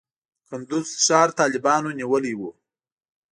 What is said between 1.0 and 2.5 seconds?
ښار طالبانو نیولی و.